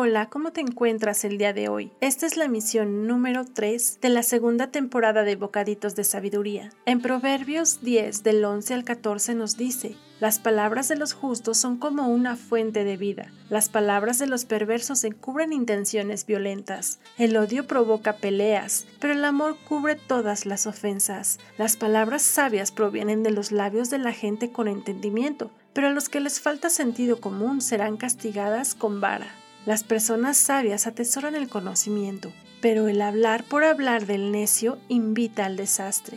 Hola, 0.00 0.26
¿cómo 0.30 0.52
te 0.52 0.60
encuentras 0.60 1.24
el 1.24 1.38
día 1.38 1.52
de 1.52 1.68
hoy? 1.68 1.90
Esta 2.00 2.24
es 2.24 2.36
la 2.36 2.46
misión 2.46 3.08
número 3.08 3.44
3 3.44 3.98
de 4.00 4.10
la 4.10 4.22
segunda 4.22 4.68
temporada 4.68 5.24
de 5.24 5.34
Bocaditos 5.34 5.96
de 5.96 6.04
Sabiduría. 6.04 6.70
En 6.86 7.00
Proverbios 7.00 7.80
10 7.82 8.22
del 8.22 8.44
11 8.44 8.74
al 8.74 8.84
14 8.84 9.34
nos 9.34 9.56
dice, 9.56 9.96
las 10.20 10.38
palabras 10.38 10.86
de 10.86 10.94
los 10.94 11.14
justos 11.14 11.58
son 11.58 11.78
como 11.78 12.06
una 12.06 12.36
fuente 12.36 12.84
de 12.84 12.96
vida. 12.96 13.32
Las 13.50 13.68
palabras 13.68 14.20
de 14.20 14.28
los 14.28 14.44
perversos 14.44 15.02
encubren 15.02 15.52
intenciones 15.52 16.26
violentas. 16.26 17.00
El 17.16 17.36
odio 17.36 17.66
provoca 17.66 18.18
peleas, 18.18 18.86
pero 19.00 19.14
el 19.14 19.24
amor 19.24 19.56
cubre 19.68 19.96
todas 19.96 20.46
las 20.46 20.68
ofensas. 20.68 21.40
Las 21.56 21.76
palabras 21.76 22.22
sabias 22.22 22.70
provienen 22.70 23.24
de 23.24 23.32
los 23.32 23.50
labios 23.50 23.90
de 23.90 23.98
la 23.98 24.12
gente 24.12 24.52
con 24.52 24.68
entendimiento, 24.68 25.50
pero 25.72 25.88
a 25.88 25.92
los 25.92 26.08
que 26.08 26.20
les 26.20 26.38
falta 26.38 26.70
sentido 26.70 27.20
común 27.20 27.60
serán 27.60 27.96
castigadas 27.96 28.76
con 28.76 29.00
vara. 29.00 29.34
Las 29.68 29.84
personas 29.84 30.38
sabias 30.38 30.86
atesoran 30.86 31.34
el 31.34 31.50
conocimiento, 31.50 32.32
pero 32.62 32.88
el 32.88 33.02
hablar 33.02 33.44
por 33.44 33.64
hablar 33.64 34.06
del 34.06 34.32
necio 34.32 34.78
invita 34.88 35.44
al 35.44 35.58
desastre. 35.58 36.16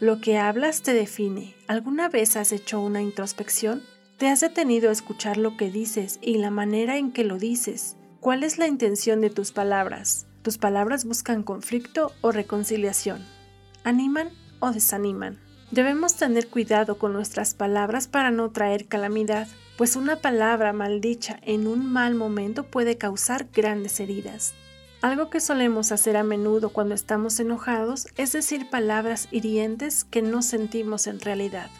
Lo 0.00 0.22
que 0.22 0.38
hablas 0.38 0.80
te 0.80 0.94
define. 0.94 1.54
¿Alguna 1.66 2.08
vez 2.08 2.34
has 2.36 2.50
hecho 2.50 2.80
una 2.80 3.02
introspección? 3.02 3.82
¿Te 4.16 4.28
has 4.28 4.40
detenido 4.40 4.88
a 4.88 4.92
escuchar 4.92 5.36
lo 5.36 5.58
que 5.58 5.70
dices 5.70 6.18
y 6.22 6.38
la 6.38 6.50
manera 6.50 6.96
en 6.96 7.12
que 7.12 7.24
lo 7.24 7.36
dices? 7.36 7.94
¿Cuál 8.20 8.42
es 8.42 8.56
la 8.56 8.66
intención 8.66 9.20
de 9.20 9.28
tus 9.28 9.52
palabras? 9.52 10.26
¿Tus 10.40 10.56
palabras 10.56 11.04
buscan 11.04 11.42
conflicto 11.42 12.12
o 12.22 12.32
reconciliación? 12.32 13.22
¿Animan 13.84 14.30
o 14.60 14.70
desaniman? 14.70 15.38
Debemos 15.72 16.16
tener 16.16 16.48
cuidado 16.48 16.96
con 16.96 17.12
nuestras 17.12 17.52
palabras 17.52 18.08
para 18.08 18.30
no 18.30 18.50
traer 18.50 18.86
calamidad 18.86 19.46
pues 19.78 19.94
una 19.94 20.16
palabra 20.16 20.72
maldicha 20.72 21.38
en 21.42 21.68
un 21.68 21.86
mal 21.86 22.16
momento 22.16 22.64
puede 22.64 22.98
causar 22.98 23.46
grandes 23.54 24.00
heridas. 24.00 24.54
Algo 25.02 25.30
que 25.30 25.38
solemos 25.38 25.92
hacer 25.92 26.16
a 26.16 26.24
menudo 26.24 26.70
cuando 26.70 26.96
estamos 26.96 27.38
enojados 27.38 28.08
es 28.16 28.32
decir 28.32 28.68
palabras 28.68 29.28
hirientes 29.30 30.02
que 30.02 30.20
no 30.20 30.42
sentimos 30.42 31.06
en 31.06 31.20
realidad. 31.20 31.70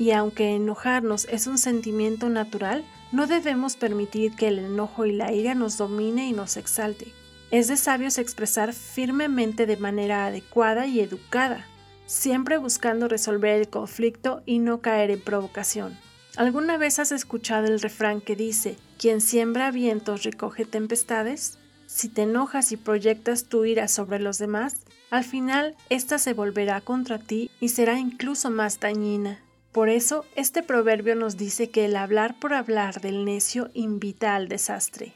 Y 0.00 0.10
aunque 0.10 0.56
enojarnos 0.56 1.28
es 1.30 1.46
un 1.46 1.58
sentimiento 1.58 2.28
natural, 2.28 2.84
no 3.12 3.28
debemos 3.28 3.76
permitir 3.76 4.34
que 4.34 4.48
el 4.48 4.58
enojo 4.58 5.06
y 5.06 5.12
la 5.12 5.32
ira 5.32 5.54
nos 5.54 5.78
domine 5.78 6.26
y 6.26 6.32
nos 6.32 6.56
exalte. 6.56 7.12
Es 7.52 7.68
de 7.68 7.76
sabios 7.76 8.18
expresar 8.18 8.72
firmemente 8.72 9.66
de 9.66 9.76
manera 9.76 10.26
adecuada 10.26 10.88
y 10.88 10.98
educada, 10.98 11.64
siempre 12.06 12.58
buscando 12.58 13.06
resolver 13.06 13.60
el 13.60 13.68
conflicto 13.68 14.42
y 14.44 14.58
no 14.58 14.80
caer 14.80 15.12
en 15.12 15.20
provocación. 15.20 15.96
¿Alguna 16.36 16.78
vez 16.78 16.98
has 16.98 17.12
escuchado 17.12 17.68
el 17.68 17.80
refrán 17.80 18.20
que 18.20 18.34
dice, 18.34 18.76
quien 18.98 19.20
siembra 19.20 19.70
vientos 19.70 20.24
recoge 20.24 20.64
tempestades? 20.64 21.58
Si 21.86 22.08
te 22.08 22.22
enojas 22.22 22.72
y 22.72 22.76
proyectas 22.76 23.44
tu 23.44 23.64
ira 23.64 23.86
sobre 23.86 24.18
los 24.18 24.38
demás, 24.38 24.78
al 25.10 25.22
final 25.22 25.76
ésta 25.90 26.18
se 26.18 26.32
volverá 26.32 26.80
contra 26.80 27.20
ti 27.20 27.52
y 27.60 27.68
será 27.68 28.00
incluso 28.00 28.50
más 28.50 28.80
dañina. 28.80 29.38
Por 29.70 29.88
eso, 29.88 30.24
este 30.34 30.64
proverbio 30.64 31.14
nos 31.14 31.36
dice 31.36 31.70
que 31.70 31.84
el 31.84 31.94
hablar 31.94 32.36
por 32.40 32.52
hablar 32.52 33.00
del 33.00 33.24
necio 33.24 33.70
invita 33.72 34.34
al 34.34 34.48
desastre. 34.48 35.12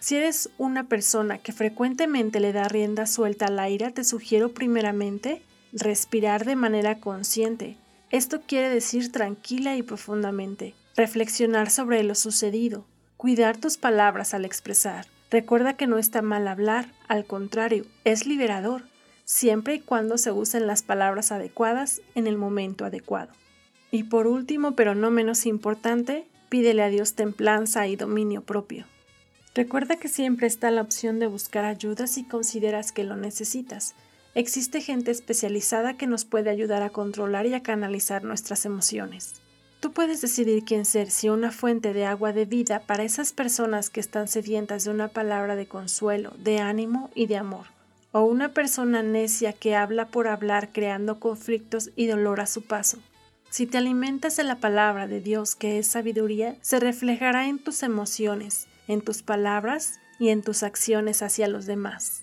Si 0.00 0.16
eres 0.16 0.50
una 0.58 0.84
persona 0.84 1.38
que 1.38 1.52
frecuentemente 1.52 2.40
le 2.40 2.52
da 2.52 2.68
rienda 2.68 3.06
suelta 3.06 3.46
al 3.46 3.70
ira, 3.70 3.90
te 3.92 4.04
sugiero 4.04 4.52
primeramente 4.52 5.42
respirar 5.72 6.44
de 6.44 6.56
manera 6.56 6.98
consciente, 6.98 7.78
esto 8.12 8.42
quiere 8.46 8.68
decir 8.68 9.10
tranquila 9.10 9.74
y 9.76 9.82
profundamente, 9.82 10.74
reflexionar 10.96 11.70
sobre 11.70 12.02
lo 12.04 12.14
sucedido, 12.14 12.84
cuidar 13.16 13.56
tus 13.56 13.78
palabras 13.78 14.34
al 14.34 14.44
expresar. 14.44 15.06
Recuerda 15.30 15.78
que 15.78 15.86
no 15.86 15.96
está 15.96 16.20
mal 16.20 16.46
hablar, 16.46 16.92
al 17.08 17.24
contrario, 17.24 17.86
es 18.04 18.26
liberador, 18.26 18.82
siempre 19.24 19.76
y 19.76 19.80
cuando 19.80 20.18
se 20.18 20.30
usen 20.30 20.66
las 20.66 20.82
palabras 20.82 21.32
adecuadas 21.32 22.02
en 22.14 22.26
el 22.26 22.36
momento 22.36 22.84
adecuado. 22.84 23.32
Y 23.90 24.04
por 24.04 24.26
último, 24.26 24.76
pero 24.76 24.94
no 24.94 25.10
menos 25.10 25.46
importante, 25.46 26.26
pídele 26.50 26.82
a 26.82 26.88
Dios 26.88 27.14
templanza 27.14 27.86
y 27.86 27.96
dominio 27.96 28.42
propio. 28.42 28.84
Recuerda 29.54 29.96
que 29.96 30.08
siempre 30.08 30.46
está 30.46 30.70
la 30.70 30.82
opción 30.82 31.18
de 31.18 31.28
buscar 31.28 31.64
ayuda 31.64 32.06
si 32.06 32.24
consideras 32.24 32.92
que 32.92 33.04
lo 33.04 33.16
necesitas, 33.16 33.94
Existe 34.34 34.80
gente 34.80 35.10
especializada 35.10 35.98
que 35.98 36.06
nos 36.06 36.24
puede 36.24 36.48
ayudar 36.48 36.82
a 36.82 36.90
controlar 36.90 37.46
y 37.46 37.54
a 37.54 37.62
canalizar 37.62 38.24
nuestras 38.24 38.64
emociones. 38.64 39.34
Tú 39.80 39.92
puedes 39.92 40.22
decidir 40.22 40.64
quién 40.64 40.84
ser, 40.84 41.10
si 41.10 41.28
una 41.28 41.50
fuente 41.50 41.92
de 41.92 42.06
agua 42.06 42.32
de 42.32 42.46
vida 42.46 42.80
para 42.86 43.02
esas 43.02 43.32
personas 43.32 43.90
que 43.90 44.00
están 44.00 44.28
sedientas 44.28 44.84
de 44.84 44.90
una 44.90 45.08
palabra 45.08 45.54
de 45.54 45.66
consuelo, 45.66 46.32
de 46.38 46.60
ánimo 46.60 47.10
y 47.14 47.26
de 47.26 47.36
amor, 47.36 47.66
o 48.12 48.22
una 48.22 48.54
persona 48.54 49.02
necia 49.02 49.52
que 49.52 49.76
habla 49.76 50.06
por 50.06 50.28
hablar 50.28 50.72
creando 50.72 51.20
conflictos 51.20 51.90
y 51.94 52.06
dolor 52.06 52.40
a 52.40 52.46
su 52.46 52.62
paso. 52.62 53.00
Si 53.50 53.66
te 53.66 53.76
alimentas 53.76 54.36
de 54.36 54.44
la 54.44 54.60
palabra 54.60 55.06
de 55.06 55.20
Dios 55.20 55.54
que 55.54 55.78
es 55.78 55.88
sabiduría, 55.88 56.56
se 56.62 56.80
reflejará 56.80 57.48
en 57.48 57.58
tus 57.58 57.82
emociones, 57.82 58.66
en 58.88 59.02
tus 59.02 59.22
palabras 59.22 60.00
y 60.18 60.30
en 60.30 60.40
tus 60.40 60.62
acciones 60.62 61.20
hacia 61.20 61.48
los 61.48 61.66
demás. 61.66 62.22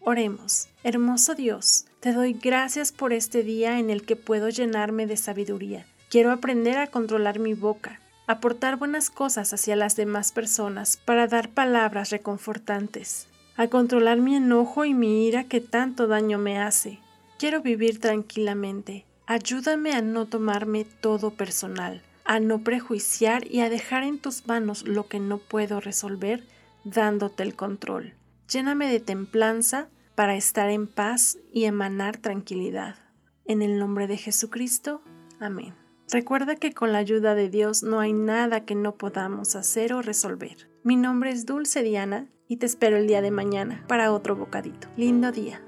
Oremos. 0.00 0.69
Hermoso 0.82 1.34
Dios, 1.34 1.84
te 2.00 2.14
doy 2.14 2.32
gracias 2.32 2.90
por 2.90 3.12
este 3.12 3.42
día 3.42 3.78
en 3.78 3.90
el 3.90 4.02
que 4.02 4.16
puedo 4.16 4.48
llenarme 4.48 5.06
de 5.06 5.18
sabiduría. 5.18 5.84
Quiero 6.08 6.32
aprender 6.32 6.78
a 6.78 6.86
controlar 6.86 7.38
mi 7.38 7.52
boca, 7.52 8.00
aportar 8.26 8.76
buenas 8.76 9.10
cosas 9.10 9.52
hacia 9.52 9.76
las 9.76 9.94
demás 9.94 10.32
personas 10.32 10.96
para 10.96 11.26
dar 11.26 11.50
palabras 11.50 12.08
reconfortantes, 12.08 13.28
a 13.56 13.66
controlar 13.68 14.20
mi 14.20 14.36
enojo 14.36 14.86
y 14.86 14.94
mi 14.94 15.26
ira 15.26 15.44
que 15.44 15.60
tanto 15.60 16.06
daño 16.06 16.38
me 16.38 16.58
hace. 16.58 16.98
Quiero 17.38 17.60
vivir 17.60 18.00
tranquilamente. 18.00 19.04
Ayúdame 19.26 19.92
a 19.92 20.00
no 20.00 20.24
tomarme 20.24 20.86
todo 20.86 21.30
personal, 21.30 22.00
a 22.24 22.40
no 22.40 22.60
prejuiciar 22.60 23.46
y 23.46 23.60
a 23.60 23.68
dejar 23.68 24.02
en 24.02 24.18
tus 24.18 24.46
manos 24.46 24.88
lo 24.88 25.08
que 25.08 25.20
no 25.20 25.36
puedo 25.36 25.78
resolver, 25.78 26.42
dándote 26.84 27.42
el 27.42 27.54
control. 27.54 28.14
Lléname 28.48 28.90
de 28.90 29.00
templanza 29.00 29.88
para 30.14 30.36
estar 30.36 30.70
en 30.70 30.86
paz 30.86 31.38
y 31.52 31.64
emanar 31.64 32.16
tranquilidad. 32.18 32.96
En 33.44 33.62
el 33.62 33.78
nombre 33.78 34.06
de 34.06 34.16
Jesucristo. 34.16 35.02
Amén. 35.38 35.74
Recuerda 36.10 36.56
que 36.56 36.72
con 36.72 36.92
la 36.92 36.98
ayuda 36.98 37.34
de 37.34 37.48
Dios 37.48 37.82
no 37.82 38.00
hay 38.00 38.12
nada 38.12 38.64
que 38.64 38.74
no 38.74 38.96
podamos 38.96 39.54
hacer 39.54 39.92
o 39.92 40.02
resolver. 40.02 40.68
Mi 40.82 40.96
nombre 40.96 41.30
es 41.30 41.46
Dulce 41.46 41.82
Diana 41.82 42.28
y 42.48 42.56
te 42.56 42.66
espero 42.66 42.96
el 42.96 43.06
día 43.06 43.22
de 43.22 43.30
mañana 43.30 43.84
para 43.86 44.12
otro 44.12 44.34
bocadito. 44.34 44.88
Lindo 44.96 45.30
día. 45.30 45.62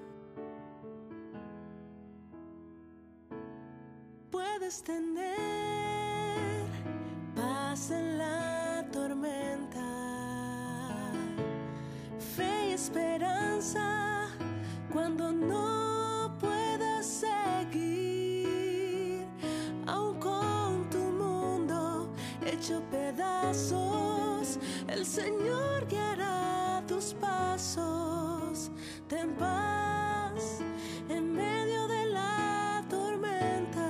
hecho 22.62 22.80
pedazos, 22.92 24.58
el 24.86 25.04
Señor 25.04 25.88
guiará 25.88 26.80
tus 26.86 27.12
pasos. 27.14 28.70
Ten 29.08 29.34
paz 29.34 30.60
en 31.08 31.34
medio 31.34 31.88
de 31.88 32.06
la 32.06 32.84
tormenta. 32.88 33.88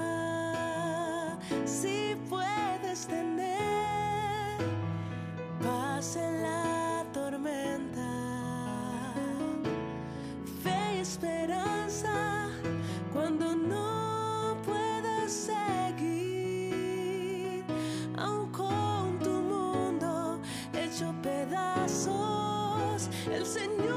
Si 1.67 2.17
puedes 2.31 3.07
tener 3.07 4.57
paz 5.63 6.17
en 6.17 6.43
la 6.43 7.05
tormenta, 7.13 8.09
fe 10.63 10.97
y 10.97 11.01
esperanza. 11.01 11.72
el 23.31 23.47
Señor. 23.47 23.92